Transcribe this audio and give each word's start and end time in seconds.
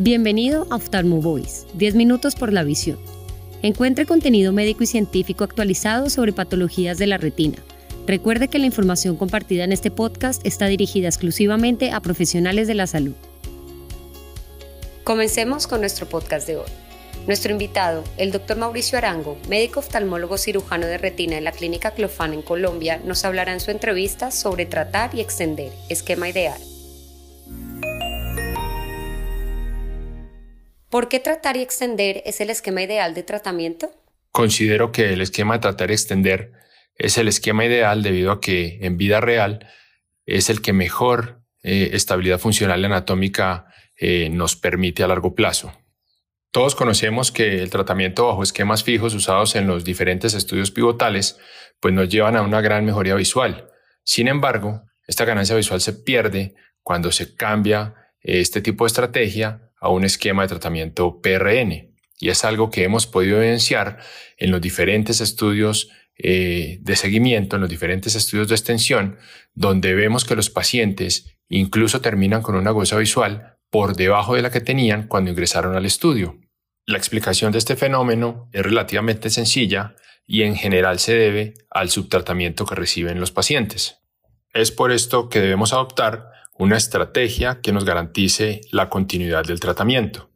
Bienvenido 0.00 0.64
a 0.70 0.76
Oftalmo 0.76 1.20
Voice, 1.20 1.66
10 1.74 1.96
minutos 1.96 2.36
por 2.36 2.52
la 2.52 2.62
visión. 2.62 3.00
Encuentre 3.62 4.06
contenido 4.06 4.52
médico 4.52 4.84
y 4.84 4.86
científico 4.86 5.42
actualizado 5.42 6.08
sobre 6.08 6.32
patologías 6.32 6.98
de 6.98 7.08
la 7.08 7.18
retina. 7.18 7.56
Recuerde 8.06 8.46
que 8.46 8.60
la 8.60 8.66
información 8.66 9.16
compartida 9.16 9.64
en 9.64 9.72
este 9.72 9.90
podcast 9.90 10.46
está 10.46 10.66
dirigida 10.66 11.08
exclusivamente 11.08 11.90
a 11.90 11.98
profesionales 11.98 12.68
de 12.68 12.74
la 12.74 12.86
salud. 12.86 13.14
Comencemos 15.02 15.66
con 15.66 15.80
nuestro 15.80 16.08
podcast 16.08 16.46
de 16.46 16.58
hoy. 16.58 16.70
Nuestro 17.26 17.50
invitado, 17.50 18.04
el 18.18 18.30
doctor 18.30 18.56
Mauricio 18.56 18.98
Arango, 18.98 19.36
médico 19.48 19.80
oftalmólogo 19.80 20.38
cirujano 20.38 20.86
de 20.86 20.98
retina 20.98 21.38
en 21.38 21.42
la 21.42 21.50
Clínica 21.50 21.90
Clofán 21.90 22.34
en 22.34 22.42
Colombia, 22.42 23.00
nos 23.04 23.24
hablará 23.24 23.52
en 23.52 23.58
su 23.58 23.72
entrevista 23.72 24.30
sobre 24.30 24.64
tratar 24.64 25.12
y 25.16 25.20
extender 25.20 25.72
esquema 25.88 26.28
ideal. 26.28 26.67
¿Por 30.90 31.08
qué 31.08 31.20
tratar 31.20 31.56
y 31.58 31.60
extender 31.60 32.22
es 32.24 32.40
el 32.40 32.48
esquema 32.48 32.82
ideal 32.82 33.12
de 33.12 33.22
tratamiento? 33.22 33.90
Considero 34.30 34.90
que 34.90 35.12
el 35.12 35.20
esquema 35.20 35.54
de 35.54 35.60
tratar 35.60 35.90
y 35.90 35.94
extender 35.94 36.52
es 36.94 37.18
el 37.18 37.28
esquema 37.28 37.66
ideal 37.66 38.02
debido 38.02 38.32
a 38.32 38.40
que 38.40 38.78
en 38.80 38.96
vida 38.96 39.20
real 39.20 39.68
es 40.24 40.48
el 40.48 40.62
que 40.62 40.72
mejor 40.72 41.42
eh, 41.62 41.90
estabilidad 41.92 42.38
funcional 42.38 42.80
y 42.80 42.84
anatómica 42.86 43.66
eh, 43.96 44.30
nos 44.30 44.56
permite 44.56 45.02
a 45.02 45.08
largo 45.08 45.34
plazo. 45.34 45.72
Todos 46.50 46.74
conocemos 46.74 47.30
que 47.32 47.60
el 47.60 47.68
tratamiento 47.68 48.26
bajo 48.26 48.42
esquemas 48.42 48.82
fijos 48.82 49.14
usados 49.14 49.56
en 49.56 49.66
los 49.66 49.84
diferentes 49.84 50.32
estudios 50.32 50.70
pivotales 50.70 51.38
pues 51.80 51.92
nos 51.92 52.08
llevan 52.08 52.36
a 52.36 52.42
una 52.42 52.62
gran 52.62 52.86
mejoría 52.86 53.14
visual. 53.14 53.70
Sin 54.04 54.26
embargo, 54.26 54.82
esta 55.06 55.26
ganancia 55.26 55.54
visual 55.54 55.82
se 55.82 55.92
pierde 55.92 56.54
cuando 56.82 57.12
se 57.12 57.34
cambia 57.34 57.94
eh, 58.22 58.40
este 58.40 58.62
tipo 58.62 58.84
de 58.84 58.88
estrategia 58.88 59.67
a 59.80 59.88
un 59.88 60.04
esquema 60.04 60.42
de 60.42 60.48
tratamiento 60.48 61.20
PRN. 61.20 61.94
Y 62.20 62.30
es 62.30 62.44
algo 62.44 62.70
que 62.70 62.84
hemos 62.84 63.06
podido 63.06 63.38
evidenciar 63.38 63.98
en 64.36 64.50
los 64.50 64.60
diferentes 64.60 65.20
estudios 65.20 65.90
eh, 66.18 66.78
de 66.80 66.96
seguimiento, 66.96 67.56
en 67.56 67.62
los 67.62 67.70
diferentes 67.70 68.16
estudios 68.16 68.48
de 68.48 68.56
extensión, 68.56 69.18
donde 69.54 69.94
vemos 69.94 70.24
que 70.24 70.34
los 70.34 70.50
pacientes 70.50 71.38
incluso 71.48 72.00
terminan 72.00 72.42
con 72.42 72.56
una 72.56 72.72
goza 72.72 72.96
visual 72.96 73.58
por 73.70 73.94
debajo 73.94 74.34
de 74.34 74.42
la 74.42 74.50
que 74.50 74.60
tenían 74.60 75.06
cuando 75.06 75.30
ingresaron 75.30 75.76
al 75.76 75.86
estudio. 75.86 76.38
La 76.86 76.98
explicación 76.98 77.52
de 77.52 77.58
este 77.58 77.76
fenómeno 77.76 78.48
es 78.52 78.62
relativamente 78.62 79.30
sencilla 79.30 79.94
y 80.26 80.42
en 80.42 80.56
general 80.56 80.98
se 80.98 81.14
debe 81.14 81.54
al 81.70 81.90
subtratamiento 81.90 82.66
que 82.66 82.74
reciben 82.74 83.20
los 83.20 83.30
pacientes. 83.30 83.98
Es 84.52 84.72
por 84.72 84.90
esto 84.90 85.28
que 85.28 85.40
debemos 85.40 85.72
adoptar 85.72 86.30
una 86.58 86.76
estrategia 86.76 87.60
que 87.60 87.72
nos 87.72 87.84
garantice 87.84 88.60
la 88.72 88.88
continuidad 88.88 89.44
del 89.44 89.60
tratamiento. 89.60 90.30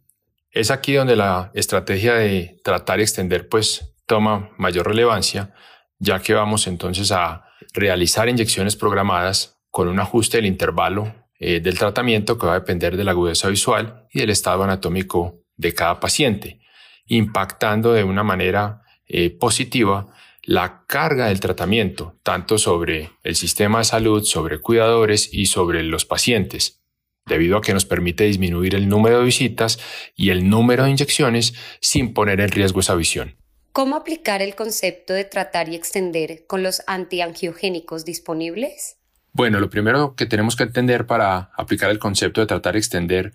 Es 0.51 0.71
aquí 0.71 0.95
donde 0.95 1.17
la 1.17 1.51
estrategia 1.55 2.15
de 2.15 2.61
tratar 2.63 3.01
y 3.01 3.03
extender 3.03 3.49
pues 3.49 3.95
toma 4.07 4.51
mayor 4.59 4.87
relevancia, 4.87 5.55
ya 5.99 6.21
que 6.21 6.35
vamos 6.35 6.67
entonces 6.67 7.11
a 7.13 7.45
realizar 7.73 8.29
inyecciones 8.29 8.77
programadas 8.77 9.61
con 9.71 9.89
un 9.89 9.99
ajuste 9.99 10.39
del 10.39 10.47
intervalo 10.47 11.15
eh, 11.39 11.61
del 11.61 11.79
tratamiento 11.79 12.39
que 12.39 12.47
va 12.47 12.53
a 12.53 12.61
depender 12.61 12.97
de 12.97 13.05
la 13.05 13.11
agudeza 13.13 13.49
visual 13.49 14.07
y 14.13 14.21
del 14.21 14.31
estado 14.31 14.63
anatómico 14.63 15.41
de 15.57 15.75
cada 15.75 15.99
paciente, 15.99 16.61
impactando 17.07 17.93
de 17.93 18.05
una 18.05 18.23
manera 18.23 18.83
eh, 19.07 19.31
positiva 19.31 20.07
la 20.43 20.85
carga 20.87 21.27
del 21.27 21.41
tratamiento, 21.41 22.19
tanto 22.23 22.59
sobre 22.59 23.11
el 23.23 23.37
sistema 23.37 23.79
de 23.79 23.85
salud, 23.85 24.25
sobre 24.25 24.59
cuidadores 24.59 25.33
y 25.33 25.47
sobre 25.47 25.83
los 25.85 26.05
pacientes, 26.05 26.83
debido 27.27 27.57
a 27.57 27.61
que 27.61 27.75
nos 27.75 27.85
permite 27.85 28.25
disminuir 28.25 28.75
el 28.75 28.89
número 28.89 29.21
de 29.21 29.25
visitas 29.25 29.79
y 30.17 30.31
el 30.31 30.49
número 30.49 30.85
de 30.85 30.91
inyecciones 30.91 31.55
sin 31.81 32.13
poner 32.13 32.41
en 32.41 32.51
riesgo 32.51 32.81
esa 32.81 32.97
visión. 32.97 33.37
¿Cómo 33.73 33.97
aplicar 33.97 34.43
el 34.43 34.55
concepto 34.55 35.15
de 35.15 35.25
tratar 35.25 35.69
y 35.69 35.77
extender 35.77 36.45
con 36.47 36.63
los 36.63 36.83
antiangiogénicos 36.87 38.05
disponibles? 38.05 38.99
Bueno, 39.33 39.61
lo 39.61 39.71
primero 39.71 40.15
que 40.15 40.27
tenemos 40.27 40.57
que 40.57 40.65
entender 40.65 41.07
para 41.07 41.53
aplicar 41.57 41.91
el 41.91 41.99
concepto 41.99 42.43
de 42.43 42.47
tratar 42.49 42.75
y 42.75 42.79
extender 42.79 43.33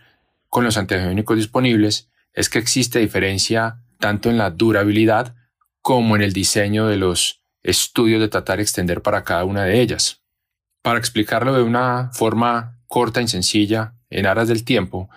con 0.49 0.63
los 0.63 0.77
antiangiogénicos 0.77 1.37
disponibles 1.37 2.11
es 2.33 2.49
que 2.49 2.59
existe 2.59 2.99
diferencia 2.99 3.79
tanto 3.99 4.29
en 4.29 4.37
la 4.37 4.51
durabilidad 4.51 5.33
como 5.87 6.17
en 6.17 6.21
el 6.21 6.33
diseño 6.33 6.87
de 6.87 6.97
los 6.97 7.45
estudios 7.63 8.19
de 8.19 8.27
tratar 8.27 8.59
extender 8.59 9.01
para 9.01 9.23
cada 9.23 9.45
una 9.45 9.63
de 9.63 9.79
ellas. 9.79 10.21
Para 10.81 10.99
explicarlo 10.99 11.53
de 11.53 11.63
una 11.63 12.09
forma 12.11 12.81
corta 12.87 13.21
y 13.21 13.27
sencilla, 13.29 13.93
en 14.09 14.25
aras 14.25 14.49
del 14.49 14.65
tiempo, 14.65 15.09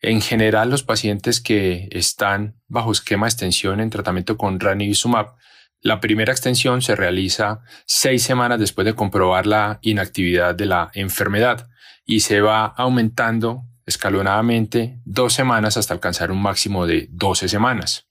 en 0.00 0.22
general 0.22 0.70
los 0.70 0.82
pacientes 0.82 1.42
que 1.42 1.90
están 1.92 2.58
bajo 2.66 2.92
esquema 2.92 3.26
de 3.26 3.32
extensión 3.32 3.78
en 3.78 3.90
tratamiento 3.90 4.38
con 4.38 4.58
ranibizumab, 4.58 5.34
la 5.82 6.00
primera 6.00 6.32
extensión 6.32 6.80
se 6.80 6.96
realiza 6.96 7.60
seis 7.84 8.22
semanas 8.22 8.58
después 8.58 8.86
de 8.86 8.94
comprobar 8.94 9.44
la 9.46 9.80
inactividad 9.82 10.54
de 10.54 10.64
la 10.64 10.90
enfermedad 10.94 11.68
y 12.06 12.20
se 12.20 12.40
va 12.40 12.64
aumentando 12.64 13.64
escalonadamente 13.84 14.98
dos 15.04 15.34
semanas 15.34 15.76
hasta 15.76 15.92
alcanzar 15.92 16.30
un 16.30 16.40
máximo 16.40 16.86
de 16.86 17.06
12 17.10 17.50
semanas. 17.50 18.05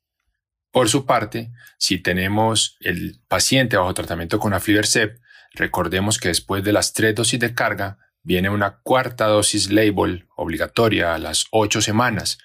Por 0.76 0.90
su 0.90 1.06
parte, 1.06 1.54
si 1.78 2.00
tenemos 2.00 2.76
el 2.82 3.22
paciente 3.30 3.78
bajo 3.78 3.94
tratamiento 3.94 4.40
con 4.40 4.54
aflibercept, 4.54 5.22
recordemos 5.54 6.20
que 6.20 6.28
después 6.28 6.66
de 6.66 6.74
las 6.74 6.92
tres 6.92 7.16
dosis 7.16 7.40
de 7.40 7.54
carga 7.54 7.98
viene 8.24 8.50
una 8.50 8.80
cuarta 8.84 9.28
dosis 9.28 9.72
label 9.72 10.28
obligatoria 10.36 11.16
a 11.16 11.18
las 11.18 11.46
ocho 11.52 11.80
semanas, 11.80 12.40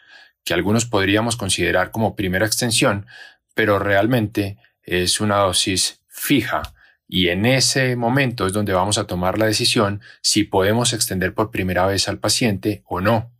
que 0.44 0.54
algunos 0.54 0.84
podríamos 0.84 1.36
considerar 1.36 1.90
como 1.90 2.14
primera 2.14 2.46
extensión, 2.46 3.04
pero 3.54 3.80
realmente 3.80 4.58
es 4.84 5.20
una 5.20 5.38
dosis 5.38 6.04
fija. 6.06 6.62
Y 7.08 7.30
en 7.30 7.44
ese 7.46 7.96
momento 7.96 8.46
es 8.46 8.52
donde 8.52 8.72
vamos 8.72 8.96
a 8.98 9.08
tomar 9.08 9.38
la 9.38 9.46
decisión 9.46 10.02
si 10.22 10.44
podemos 10.44 10.92
extender 10.92 11.34
por 11.34 11.50
primera 11.50 11.84
vez 11.84 12.08
al 12.08 12.20
paciente 12.20 12.84
o 12.86 13.00
no, 13.00 13.32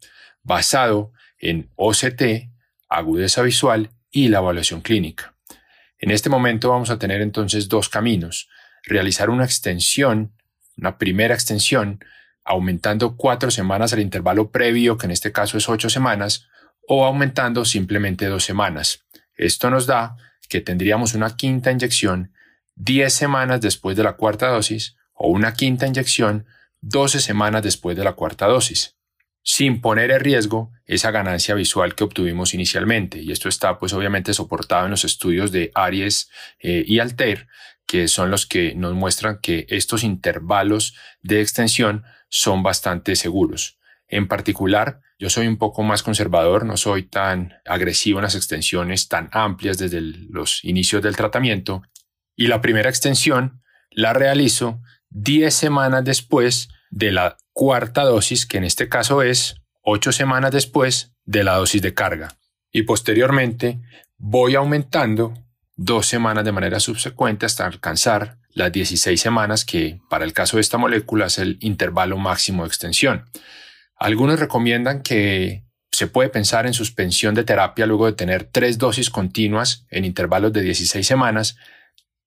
basado 0.43 1.13
en 1.39 1.71
OCT, 1.77 2.51
agudeza 2.89 3.43
visual 3.43 3.91
y 4.11 4.29
la 4.29 4.39
evaluación 4.39 4.81
clínica. 4.81 5.35
En 5.99 6.11
este 6.11 6.31
momento 6.31 6.71
vamos 6.71 6.91
a 6.91 6.99
tener 6.99 7.21
entonces 7.21 7.69
dos 7.69 7.89
caminos. 7.89 8.49
Realizar 8.85 9.31
una 9.31 9.45
extensión, 9.45 10.33
una 10.77 10.99
primera 10.99 11.35
extensión, 11.35 12.03
aumentando 12.45 13.17
cuatro 13.17 13.51
semanas 13.51 13.93
al 13.93 14.01
intervalo 14.01 14.51
previo, 14.51 14.97
que 14.97 15.07
en 15.07 15.13
este 15.13 15.33
caso 15.33 15.59
es 15.59 15.69
ocho 15.69 15.91
semanas, 15.91 16.49
o 16.89 17.05
aumentando 17.05 17.65
simplemente 17.65 18.27
dos 18.27 18.45
semanas. 18.45 19.05
Esto 19.37 19.71
nos 19.71 19.87
da 19.87 20.17
que 20.49 20.61
tendríamos 20.61 21.15
una 21.15 21.37
quinta 21.37 21.71
inyección 21.71 22.33
diez 22.75 23.13
semanas 23.13 23.61
después 23.61 23.97
de 23.97 24.03
la 24.03 24.15
cuarta 24.15 24.49
dosis 24.49 24.97
o 25.13 25.29
una 25.29 25.53
quinta 25.53 25.87
inyección 25.87 26.47
12 26.81 27.21
semanas 27.21 27.63
después 27.63 27.97
de 27.97 28.05
la 28.05 28.15
cuarta 28.15 28.47
dosis 28.47 28.97
sin 29.43 29.81
poner 29.81 30.11
en 30.11 30.21
riesgo 30.21 30.73
esa 30.85 31.11
ganancia 31.11 31.55
visual 31.55 31.95
que 31.95 32.05
obtuvimos 32.05 32.55
inicialmente. 32.55 33.21
Y 33.21 33.33
esto 33.33 33.49
está 33.49 33.79
pues 33.79 33.93
obviamente 33.93 34.35
soportado 34.35 34.85
en 34.85 34.91
los 34.91 35.05
estudios 35.05 35.53
de 35.53 35.71
Aries 35.75 36.31
eh, 36.59 36.85
y 36.87 36.99
Altair, 36.99 37.47
que 37.87 38.09
son 38.09 38.31
los 38.31 38.47
que 38.47 38.75
nos 38.75 38.95
muestran 38.95 39.39
que 39.41 39.67
estos 39.69 40.05
intervalos 40.05 40.95
de 41.23 41.41
extensión 41.41 42.05
son 42.29 42.63
bastante 42.63 43.17
seguros. 43.17 43.79
En 44.07 44.29
particular, 44.29 45.01
yo 45.19 45.31
soy 45.31 45.47
un 45.47 45.59
poco 45.59 45.83
más 45.83 46.03
conservador, 46.03 46.65
no 46.65 46.77
soy 46.77 47.05
tan 47.05 47.55
agresivo 47.65 48.19
en 48.19 48.25
las 48.25 48.35
extensiones 48.35 49.09
tan 49.09 49.29
amplias 49.33 49.79
desde 49.79 50.01
los 50.01 50.65
inicios 50.65 51.03
del 51.03 51.17
tratamiento. 51.17 51.83
Y 52.37 52.47
la 52.47 52.61
primera 52.61 52.89
extensión 52.89 53.63
la 53.91 54.13
realizo 54.13 54.81
10 55.11 55.53
semanas 55.53 56.05
después 56.05 56.69
de 56.91 57.13
la 57.13 57.37
cuarta 57.53 58.03
dosis, 58.03 58.47
que 58.47 58.59
en 58.59 58.65
este 58.65 58.89
caso 58.89 59.23
es 59.23 59.57
ocho 59.83 60.13
semanas 60.13 60.53
después 60.53 61.13
de 61.25 61.45
la 61.45 61.55
dosis 61.55 61.83
de 61.83 61.95
carga. 61.95 62.37
Y 62.73 62.83
posteriormente 62.83 63.81
voy 64.19 64.55
aumentando 64.55 65.35
dos 65.77 66.07
semanas 66.07 66.45
de 66.45 66.53
manera 66.53 66.79
subsecuente 66.79 67.47
hasta 67.47 67.67
alcanzar 67.67 68.39
las 68.51 68.73
16 68.73 69.21
semanas 69.21 69.65
que 69.65 70.01
para 70.11 70.25
el 70.25 70.33
caso 70.33 70.57
de 70.57 70.61
esta 70.61 70.77
molécula 70.77 71.27
es 71.27 71.39
el 71.39 71.57
intervalo 71.61 72.19
máximo 72.19 72.65
de 72.65 72.69
extensión. 72.69 73.25
Algunos 73.97 74.41
recomiendan 74.41 75.03
que 75.03 75.65
se 75.93 76.07
puede 76.07 76.29
pensar 76.29 76.67
en 76.67 76.75
suspensión 76.75 77.35
de 77.35 77.45
terapia 77.45 77.87
luego 77.87 78.07
de 78.07 78.13
tener 78.13 78.45
tres 78.45 78.79
dosis 78.79 79.11
continuas 79.11 79.87
en 79.91 80.05
intervalos 80.05 80.53
de 80.53 80.63
16 80.63 81.07
semanas 81.07 81.57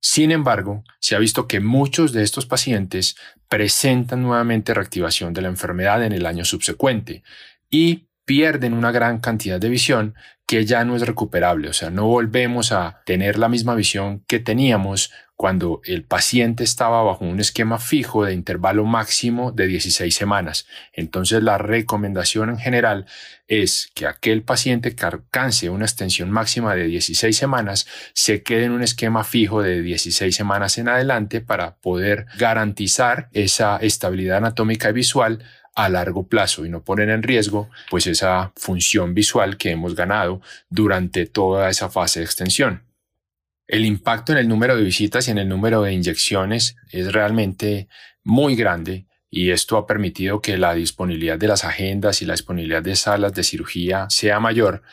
sin 0.05 0.31
embargo, 0.31 0.83
se 0.99 1.15
ha 1.15 1.17
visto 1.17 1.47
que 1.47 1.61
muchos 1.61 2.11
de 2.11 2.23
estos 2.23 2.45
pacientes 2.45 3.15
presentan 3.47 4.21
nuevamente 4.21 4.73
reactivación 4.73 5.33
de 5.33 5.41
la 5.41 5.47
enfermedad 5.47 6.03
en 6.03 6.11
el 6.11 6.25
año 6.25 6.43
subsecuente 6.43 7.23
y 7.69 8.09
pierden 8.25 8.73
una 8.73 8.91
gran 8.91 9.19
cantidad 9.19 9.59
de 9.59 9.69
visión 9.69 10.15
que 10.45 10.65
ya 10.65 10.83
no 10.83 10.95
es 10.95 11.05
recuperable, 11.05 11.69
o 11.69 11.73
sea, 11.73 11.89
no 11.89 12.05
volvemos 12.05 12.71
a 12.71 13.01
tener 13.05 13.39
la 13.39 13.49
misma 13.49 13.75
visión 13.75 14.23
que 14.27 14.39
teníamos 14.39 15.11
cuando 15.35 15.81
el 15.85 16.05
paciente 16.05 16.63
estaba 16.63 17.01
bajo 17.01 17.25
un 17.25 17.39
esquema 17.39 17.79
fijo 17.79 18.23
de 18.23 18.33
intervalo 18.33 18.85
máximo 18.85 19.51
de 19.51 19.67
16 19.67 20.13
semanas. 20.15 20.67
Entonces 20.93 21.41
la 21.43 21.57
recomendación 21.57 22.49
en 22.49 22.59
general 22.59 23.07
es 23.47 23.89
que 23.95 24.05
aquel 24.05 24.43
paciente 24.43 24.95
que 24.95 25.05
alcance 25.05 25.69
una 25.69 25.85
extensión 25.85 26.29
máxima 26.29 26.75
de 26.75 26.85
16 26.85 27.35
semanas 27.35 27.87
se 28.13 28.43
quede 28.43 28.65
en 28.65 28.71
un 28.71 28.83
esquema 28.83 29.23
fijo 29.23 29.61
de 29.61 29.81
16 29.81 30.33
semanas 30.35 30.77
en 30.77 30.87
adelante 30.87 31.41
para 31.41 31.75
poder 31.75 32.27
garantizar 32.37 33.27
esa 33.33 33.77
estabilidad 33.77 34.37
anatómica 34.37 34.91
y 34.91 34.93
visual 34.93 35.43
a 35.75 35.89
largo 35.89 36.27
plazo 36.27 36.65
y 36.65 36.69
no 36.69 36.83
poner 36.83 37.09
en 37.09 37.23
riesgo 37.23 37.69
pues 37.89 38.07
esa 38.07 38.51
función 38.55 39.13
visual 39.13 39.57
que 39.57 39.71
hemos 39.71 39.95
ganado 39.95 40.41
durante 40.69 41.25
toda 41.25 41.69
esa 41.69 41.89
fase 41.89 42.19
de 42.19 42.25
extensión. 42.25 42.83
El 43.67 43.85
impacto 43.85 44.33
en 44.33 44.37
el 44.39 44.47
número 44.47 44.75
de 44.75 44.83
visitas 44.83 45.27
y 45.27 45.31
en 45.31 45.37
el 45.37 45.49
número 45.49 45.81
de 45.81 45.93
inyecciones 45.93 46.75
es 46.91 47.11
realmente 47.11 47.87
muy 48.23 48.55
grande 48.55 49.07
y 49.29 49.49
esto 49.49 49.77
ha 49.77 49.87
permitido 49.87 50.41
que 50.41 50.57
la 50.57 50.75
disponibilidad 50.75 51.39
de 51.39 51.47
las 51.47 51.63
agendas 51.63 52.21
y 52.21 52.25
la 52.25 52.33
disponibilidad 52.33 52.83
de 52.83 52.95
salas 52.95 53.33
de 53.33 53.43
cirugía 53.43 54.05
sea 54.09 54.39
mayor. 54.39 54.83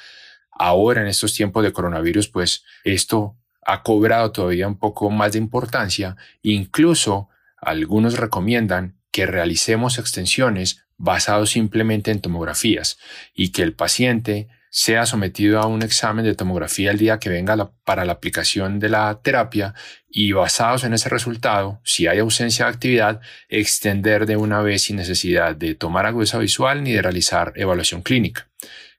Ahora 0.51 1.03
en 1.03 1.09
estos 1.09 1.35
tiempos 1.35 1.63
de 1.63 1.73
coronavirus 1.73 2.29
pues 2.29 2.65
esto 2.85 3.37
ha 3.63 3.83
cobrado 3.83 4.33
todavía 4.33 4.67
un 4.67 4.79
poco 4.79 5.11
más 5.11 5.33
de 5.33 5.39
importancia. 5.39 6.17
Incluso 6.43 7.29
algunos 7.59 8.17
recomiendan 8.17 9.00
que 9.11 9.27
realicemos 9.27 9.99
extensiones 9.99 10.85
basados 10.97 11.51
simplemente 11.51 12.11
en 12.11 12.21
tomografías 12.21 12.99
y 13.35 13.53
que 13.53 13.63
el 13.63 13.73
paciente 13.73 14.49
sea 14.71 15.05
sometido 15.05 15.61
a 15.61 15.67
un 15.67 15.83
examen 15.83 16.25
de 16.25 16.37
tomografía 16.37 16.93
el 16.93 16.99
día 16.99 17.19
que 17.19 17.29
venga 17.29 17.73
para 17.85 18.05
la 18.05 18.13
aplicación 18.13 18.79
de 18.79 18.89
la 18.89 19.21
terapia 19.23 19.75
y 20.09 20.31
basados 20.33 20.85
en 20.85 20.95
ese 20.95 21.09
resultado, 21.09 21.81
si 21.85 22.07
hay 22.07 22.21
ausencia 22.21 22.67
de 22.67 22.71
actividad, 22.71 23.21
extender 23.49 24.27
de 24.27 24.37
una 24.37 24.63
vez 24.63 24.83
sin 24.85 24.97
necesidad 24.97 25.57
de 25.57 25.75
tomar 25.75 26.07
agudeza 26.07 26.39
visual 26.39 26.85
ni 26.85 26.93
de 26.93 27.03
realizar 27.03 27.53
evaluación 27.57 28.03
clínica. 28.03 28.49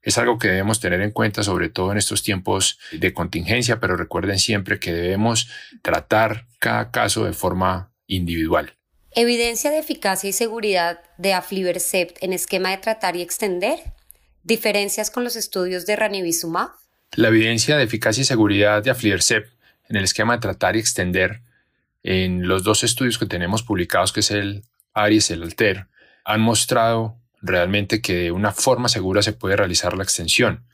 Es 0.01 0.17
algo 0.17 0.39
que 0.39 0.47
debemos 0.47 0.79
tener 0.79 0.99
en 1.01 1.11
cuenta, 1.11 1.43
sobre 1.43 1.69
todo 1.69 1.91
en 1.91 1.97
estos 1.97 2.23
tiempos 2.23 2.79
de 2.91 3.13
contingencia, 3.13 3.79
pero 3.79 3.95
recuerden 3.95 4.39
siempre 4.39 4.79
que 4.79 4.91
debemos 4.91 5.49
tratar 5.83 6.47
cada 6.59 6.91
caso 6.91 7.23
de 7.23 7.33
forma 7.33 7.93
individual. 8.07 8.73
Evidencia 9.13 9.71
de 9.71 9.79
eficacia 9.79 10.29
y 10.29 10.33
seguridad 10.33 11.01
de 11.17 11.33
aflibercept 11.33 12.23
en 12.23 12.31
esquema 12.31 12.69
de 12.69 12.77
tratar 12.77 13.17
y 13.17 13.21
extender. 13.21 13.77
Diferencias 14.43 15.11
con 15.11 15.25
los 15.25 15.35
estudios 15.35 15.85
de 15.85 15.97
ranibizumab. 15.97 16.69
La 17.17 17.27
evidencia 17.27 17.75
de 17.75 17.83
eficacia 17.83 18.21
y 18.21 18.25
seguridad 18.25 18.81
de 18.81 18.91
aflibercept 18.91 19.51
en 19.89 19.97
el 19.97 20.05
esquema 20.05 20.35
de 20.35 20.39
tratar 20.39 20.77
y 20.77 20.79
extender 20.79 21.41
en 22.03 22.47
los 22.47 22.63
dos 22.63 22.85
estudios 22.85 23.17
que 23.17 23.25
tenemos 23.25 23.63
publicados, 23.63 24.13
que 24.13 24.21
es 24.21 24.31
el 24.31 24.63
ARIES 24.93 25.29
y 25.29 25.33
el 25.33 25.43
ALTER, 25.43 25.87
han 26.23 26.39
mostrado 26.39 27.17
realmente 27.41 28.01
que 28.01 28.13
de 28.13 28.31
una 28.31 28.53
forma 28.53 28.87
segura 28.87 29.21
se 29.21 29.33
puede 29.33 29.57
realizar 29.57 29.97
la 29.97 30.03
extensión. 30.03 30.65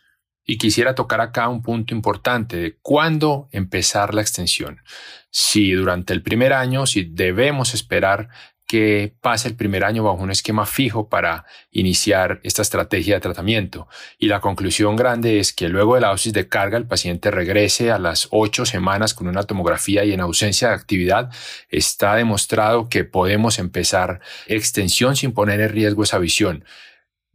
Y 0.47 0.57
quisiera 0.57 0.95
tocar 0.95 1.21
acá 1.21 1.49
un 1.49 1.61
punto 1.61 1.93
importante 1.93 2.57
de 2.57 2.77
cuándo 2.81 3.49
empezar 3.51 4.13
la 4.13 4.21
extensión. 4.21 4.81
Si 5.29 5.73
durante 5.73 6.13
el 6.13 6.23
primer 6.23 6.53
año, 6.53 6.87
si 6.87 7.03
debemos 7.03 7.73
esperar 7.73 8.29
que 8.67 9.15
pase 9.21 9.47
el 9.47 9.55
primer 9.55 9.85
año 9.85 10.03
bajo 10.03 10.21
un 10.21 10.29
esquema 10.29 10.65
fijo 10.65 11.07
para 11.07 11.45
iniciar 11.71 12.41
esta 12.43 12.61
estrategia 12.61 13.15
de 13.15 13.21
tratamiento. 13.21 13.87
Y 14.17 14.27
la 14.27 14.41
conclusión 14.41 14.97
grande 14.97 15.39
es 15.39 15.53
que 15.53 15.69
luego 15.69 15.95
de 15.95 16.01
la 16.01 16.09
dosis 16.09 16.33
de 16.33 16.49
carga 16.49 16.77
el 16.77 16.85
paciente 16.85 17.31
regrese 17.31 17.91
a 17.91 17.97
las 17.97 18.27
ocho 18.31 18.65
semanas 18.65 19.13
con 19.13 19.27
una 19.27 19.43
tomografía 19.43 20.03
y 20.03 20.11
en 20.11 20.19
ausencia 20.19 20.67
de 20.67 20.75
actividad 20.75 21.31
está 21.69 22.15
demostrado 22.15 22.89
que 22.89 23.05
podemos 23.05 23.57
empezar 23.57 24.19
extensión 24.47 25.15
sin 25.15 25.31
poner 25.31 25.61
en 25.61 25.69
riesgo 25.69 26.03
esa 26.03 26.19
visión 26.19 26.65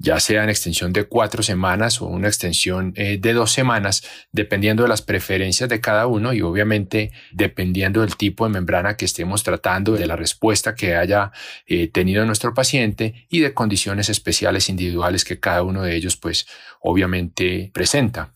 ya 0.02 0.18
sea 0.18 0.42
en 0.42 0.50
extensión 0.50 0.92
de 0.92 1.04
cuatro 1.04 1.44
semanas 1.44 2.02
o 2.02 2.06
una 2.06 2.26
extensión 2.26 2.92
eh, 2.96 3.18
de 3.20 3.32
dos 3.32 3.52
semanas, 3.52 4.02
dependiendo 4.32 4.82
de 4.82 4.88
las 4.88 5.00
preferencias 5.00 5.68
de 5.68 5.80
cada 5.80 6.08
uno 6.08 6.32
y 6.32 6.42
obviamente 6.42 7.12
dependiendo 7.30 8.00
del 8.00 8.16
tipo 8.16 8.44
de 8.44 8.50
membrana 8.50 8.96
que 8.96 9.04
estemos 9.04 9.44
tratando, 9.44 9.92
de 9.92 10.06
la 10.06 10.16
respuesta 10.16 10.74
que 10.74 10.96
haya 10.96 11.30
eh, 11.66 11.86
tenido 11.86 12.26
nuestro 12.26 12.52
paciente 12.52 13.26
y 13.28 13.40
de 13.40 13.54
condiciones 13.54 14.08
especiales 14.08 14.68
individuales 14.68 15.24
que 15.24 15.38
cada 15.38 15.62
uno 15.62 15.82
de 15.82 15.94
ellos 15.94 16.16
pues 16.16 16.46
obviamente 16.80 17.70
presenta. 17.72 18.34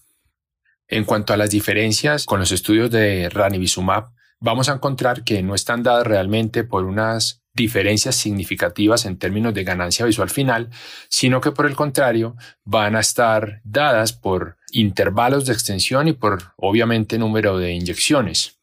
En 0.86 1.02
cuanto 1.02 1.32
a 1.32 1.36
las 1.36 1.50
diferencias 1.50 2.26
con 2.26 2.38
los 2.38 2.52
estudios 2.52 2.92
de 2.92 3.28
ranibizumab, 3.28 4.12
vamos 4.38 4.68
a 4.68 4.74
encontrar 4.74 5.24
que 5.24 5.42
no 5.42 5.56
están 5.56 5.82
dadas 5.82 6.06
realmente 6.06 6.62
por 6.62 6.84
unas 6.84 7.42
diferencias 7.56 8.14
significativas 8.14 9.06
en 9.06 9.18
términos 9.18 9.54
de 9.54 9.64
ganancia 9.64 10.04
visual 10.04 10.28
final, 10.30 10.68
sino 11.08 11.40
que 11.40 11.52
por 11.52 11.66
el 11.66 11.74
contrario 11.74 12.36
van 12.64 12.94
a 12.94 13.00
estar 13.00 13.62
dadas 13.64 14.12
por 14.12 14.58
intervalos 14.70 15.46
de 15.46 15.54
extensión 15.54 16.06
y 16.06 16.12
por 16.12 16.52
obviamente 16.56 17.18
número 17.18 17.58
de 17.58 17.72
inyecciones. 17.72 18.58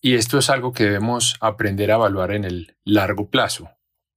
Y 0.00 0.14
esto 0.14 0.38
es 0.38 0.48
algo 0.48 0.72
que 0.72 0.84
debemos 0.84 1.34
aprender 1.40 1.90
a 1.90 1.94
evaluar 1.94 2.32
en 2.32 2.44
el 2.44 2.76
largo 2.84 3.30
plazo. 3.30 3.70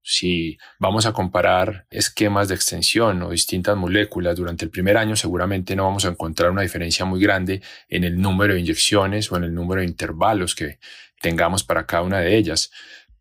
Si 0.03 0.57
vamos 0.79 1.05
a 1.05 1.11
comparar 1.11 1.85
esquemas 1.89 2.47
de 2.47 2.55
extensión 2.55 3.21
o 3.23 3.31
distintas 3.31 3.75
moléculas 3.75 4.37
durante 4.37 4.63
el 4.63 4.71
primer 4.71 4.95
año, 4.95 5.15
seguramente 5.15 5.75
no 5.75 5.85
vamos 5.85 6.05
a 6.05 6.09
encontrar 6.09 6.51
una 6.51 6.61
diferencia 6.61 7.03
muy 7.03 7.19
grande 7.19 7.61
en 7.89 8.03
el 8.03 8.21
número 8.21 8.53
de 8.53 8.59
inyecciones 8.59 9.31
o 9.31 9.37
en 9.37 9.45
el 9.45 9.53
número 9.53 9.81
de 9.81 9.87
intervalos 9.87 10.55
que 10.55 10.79
tengamos 11.19 11.63
para 11.63 11.85
cada 11.85 12.03
una 12.03 12.19
de 12.19 12.37
ellas. 12.37 12.71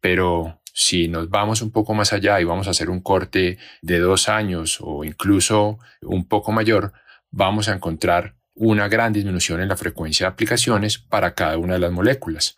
Pero 0.01 0.61
si 0.79 1.09
nos 1.09 1.31
vamos 1.31 1.63
un 1.63 1.71
poco 1.71 1.95
más 1.95 2.13
allá 2.13 2.39
y 2.39 2.45
vamos 2.45 2.67
a 2.67 2.71
hacer 2.71 2.91
un 2.91 3.01
corte 3.01 3.57
de 3.81 3.99
dos 3.99 4.29
años 4.29 4.77
o 4.83 5.05
incluso 5.05 5.79
un 6.03 6.29
poco 6.29 6.53
mayor, 6.53 6.93
vamos 7.31 7.71
a 7.71 7.75
encontrar 7.75 8.37
una 8.53 8.87
gran 8.87 9.15
disminución 9.15 9.63
en 9.63 9.69
la 9.69 9.79
frecuencia 9.79 10.27
de 10.27 10.33
aplicaciones 10.33 10.99
para 10.99 11.35
cada 11.35 11.57
una 11.57 11.75
de 11.75 11.81
las 11.81 11.93
moléculas. 11.93 12.57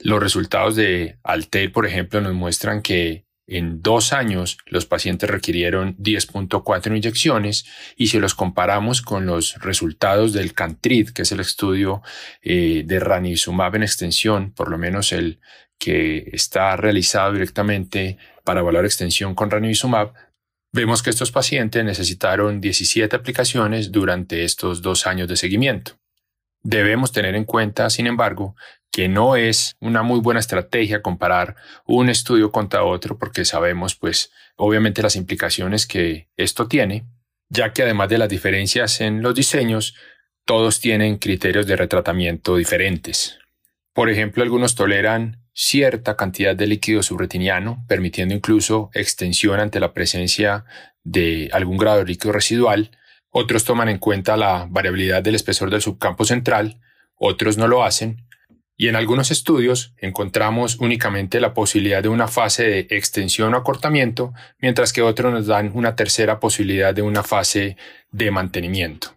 Los 0.00 0.20
resultados 0.20 0.74
de 0.74 1.20
Altair, 1.22 1.70
por 1.70 1.86
ejemplo, 1.86 2.20
nos 2.20 2.34
muestran 2.34 2.82
que 2.82 3.26
en 3.50 3.82
dos 3.82 4.12
años 4.12 4.58
los 4.66 4.86
pacientes 4.86 5.28
requirieron 5.28 5.96
10.4 5.98 6.96
inyecciones 6.96 7.66
y 7.96 8.06
si 8.06 8.18
los 8.18 8.34
comparamos 8.34 9.02
con 9.02 9.26
los 9.26 9.56
resultados 9.60 10.32
del 10.32 10.54
CANTRID, 10.54 11.10
que 11.10 11.22
es 11.22 11.32
el 11.32 11.40
estudio 11.40 12.02
eh, 12.42 12.84
de 12.86 13.00
ranizumab 13.00 13.74
en 13.74 13.82
extensión, 13.82 14.52
por 14.52 14.70
lo 14.70 14.78
menos 14.78 15.12
el 15.12 15.40
que 15.78 16.30
está 16.32 16.76
realizado 16.76 17.32
directamente 17.32 18.18
para 18.44 18.60
evaluar 18.60 18.84
extensión 18.84 19.34
con 19.34 19.50
ranibizumab, 19.50 20.12
vemos 20.72 21.02
que 21.02 21.10
estos 21.10 21.32
pacientes 21.32 21.84
necesitaron 21.84 22.60
17 22.60 23.14
aplicaciones 23.16 23.90
durante 23.90 24.44
estos 24.44 24.80
dos 24.82 25.06
años 25.06 25.28
de 25.28 25.36
seguimiento. 25.36 25.99
Debemos 26.62 27.12
tener 27.12 27.34
en 27.34 27.44
cuenta, 27.44 27.88
sin 27.90 28.06
embargo, 28.06 28.54
que 28.92 29.08
no 29.08 29.36
es 29.36 29.76
una 29.80 30.02
muy 30.02 30.20
buena 30.20 30.40
estrategia 30.40 31.02
comparar 31.02 31.56
un 31.86 32.08
estudio 32.08 32.50
contra 32.50 32.84
otro 32.84 33.18
porque 33.18 33.44
sabemos, 33.44 33.94
pues, 33.94 34.32
obviamente 34.56 35.02
las 35.02 35.16
implicaciones 35.16 35.86
que 35.86 36.28
esto 36.36 36.68
tiene, 36.68 37.04
ya 37.48 37.72
que 37.72 37.82
además 37.82 38.08
de 38.08 38.18
las 38.18 38.28
diferencias 38.28 39.00
en 39.00 39.22
los 39.22 39.34
diseños, 39.34 39.94
todos 40.44 40.80
tienen 40.80 41.18
criterios 41.18 41.66
de 41.66 41.76
retratamiento 41.76 42.56
diferentes. 42.56 43.38
Por 43.92 44.10
ejemplo, 44.10 44.42
algunos 44.42 44.74
toleran 44.74 45.40
cierta 45.52 46.16
cantidad 46.16 46.56
de 46.56 46.66
líquido 46.66 47.02
subretiniano, 47.02 47.84
permitiendo 47.88 48.34
incluso 48.34 48.90
extensión 48.94 49.60
ante 49.60 49.80
la 49.80 49.92
presencia 49.92 50.64
de 51.04 51.50
algún 51.52 51.76
grado 51.76 51.98
de 51.98 52.06
líquido 52.06 52.32
residual. 52.32 52.90
Otros 53.30 53.64
toman 53.64 53.88
en 53.88 53.98
cuenta 53.98 54.36
la 54.36 54.66
variabilidad 54.68 55.22
del 55.22 55.36
espesor 55.36 55.70
del 55.70 55.80
subcampo 55.80 56.24
central, 56.24 56.80
otros 57.14 57.56
no 57.56 57.68
lo 57.68 57.84
hacen. 57.84 58.26
Y 58.76 58.88
en 58.88 58.96
algunos 58.96 59.30
estudios 59.30 59.94
encontramos 59.98 60.76
únicamente 60.80 61.38
la 61.40 61.54
posibilidad 61.54 62.02
de 62.02 62.08
una 62.08 62.28
fase 62.28 62.64
de 62.64 62.86
extensión 62.90 63.54
o 63.54 63.58
acortamiento, 63.58 64.32
mientras 64.58 64.92
que 64.92 65.02
otros 65.02 65.32
nos 65.32 65.46
dan 65.46 65.70
una 65.74 65.94
tercera 65.94 66.40
posibilidad 66.40 66.94
de 66.94 67.02
una 67.02 67.22
fase 67.22 67.76
de 68.10 68.30
mantenimiento. 68.30 69.14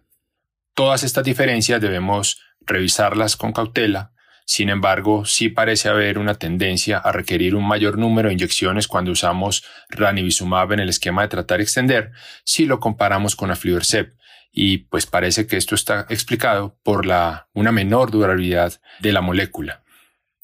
Todas 0.74 1.02
estas 1.02 1.24
diferencias 1.24 1.80
debemos 1.80 2.42
revisarlas 2.60 3.36
con 3.36 3.52
cautela 3.52 4.13
sin 4.44 4.68
embargo, 4.68 5.24
sí 5.24 5.48
parece 5.48 5.88
haber 5.88 6.18
una 6.18 6.34
tendencia 6.34 6.98
a 6.98 7.12
requerir 7.12 7.54
un 7.54 7.66
mayor 7.66 7.98
número 7.98 8.28
de 8.28 8.34
inyecciones 8.34 8.88
cuando 8.88 9.12
usamos 9.12 9.64
ranibizumab 9.88 10.72
en 10.72 10.80
el 10.80 10.88
esquema 10.88 11.22
de 11.22 11.28
tratar 11.28 11.60
y 11.60 11.62
extender 11.62 12.12
si 12.44 12.66
lo 12.66 12.78
comparamos 12.78 13.36
con 13.36 13.50
aflibercept 13.50 14.18
y 14.52 14.78
pues 14.78 15.06
parece 15.06 15.46
que 15.46 15.56
esto 15.56 15.74
está 15.74 16.06
explicado 16.10 16.78
por 16.84 17.06
la, 17.06 17.48
una 17.54 17.72
menor 17.72 18.12
durabilidad 18.12 18.80
de 19.00 19.12
la 19.12 19.20
molécula. 19.20 19.82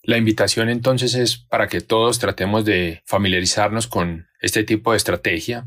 La 0.02 0.16
invitación 0.16 0.68
entonces 0.68 1.14
es 1.14 1.36
para 1.36 1.68
que 1.68 1.80
todos 1.80 2.18
tratemos 2.18 2.64
de 2.64 3.02
familiarizarnos 3.06 3.86
con 3.86 4.28
este 4.40 4.64
tipo 4.64 4.90
de 4.90 4.96
estrategia 4.96 5.66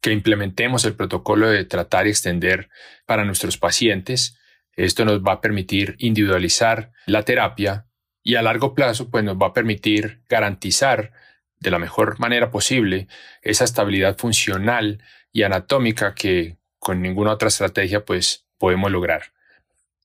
que 0.00 0.12
implementemos 0.12 0.84
el 0.84 0.94
protocolo 0.94 1.50
de 1.50 1.64
tratar 1.64 2.06
y 2.06 2.10
extender 2.10 2.70
para 3.06 3.24
nuestros 3.24 3.58
pacientes. 3.58 4.38
Esto 4.76 5.04
nos 5.04 5.20
va 5.20 5.32
a 5.32 5.40
permitir 5.40 5.96
individualizar 5.98 6.92
la 7.06 7.22
terapia 7.22 7.86
y 8.22 8.34
a 8.34 8.42
largo 8.42 8.74
plazo 8.74 9.10
pues 9.10 9.24
nos 9.24 9.36
va 9.36 9.48
a 9.48 9.52
permitir 9.52 10.20
garantizar 10.28 11.12
de 11.58 11.70
la 11.70 11.78
mejor 11.78 12.18
manera 12.20 12.50
posible 12.50 13.08
esa 13.42 13.64
estabilidad 13.64 14.18
funcional 14.18 15.02
y 15.32 15.42
anatómica 15.42 16.14
que 16.14 16.56
con 16.78 17.02
ninguna 17.02 17.32
otra 17.32 17.48
estrategia 17.48 18.04
pues 18.04 18.46
podemos 18.58 18.90
lograr. 18.90 19.32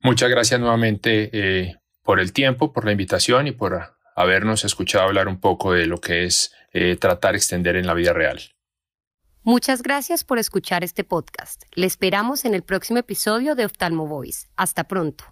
Muchas 0.02 0.30
gracias 0.30 0.60
nuevamente 0.60 1.30
eh, 1.34 1.76
por 2.04 2.20
el 2.20 2.34
tiempo, 2.34 2.74
por 2.74 2.86
la 2.86 2.92
invitación 2.92 3.48
y 3.48 3.52
por 3.52 3.96
habernos 4.16 4.66
escuchado 4.66 5.06
hablar 5.06 5.28
un 5.28 5.40
poco 5.40 5.74
de 5.74 5.86
lo 5.86 6.00
que 6.00 6.24
es 6.26 6.54
eh, 6.74 6.96
tratar 6.96 7.36
extender 7.36 7.76
en 7.76 7.86
la 7.86 7.94
vida 7.94 8.14
real. 8.14 8.42
Muchas 9.44 9.82
gracias 9.82 10.24
por 10.24 10.38
escuchar 10.38 10.84
este 10.84 11.04
podcast. 11.04 11.64
Le 11.74 11.88
esperamos 11.88 12.46
en 12.46 12.54
el 12.54 12.62
próximo 12.62 13.00
episodio 13.00 13.56
de 13.56 13.66
Oftalmo 13.66 14.06
Voice. 14.06 14.48
Hasta 14.56 14.84
pronto. 14.84 15.24